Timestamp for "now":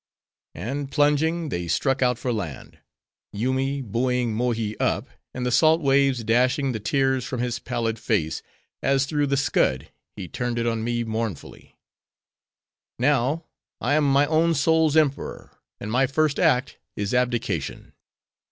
12.97-13.43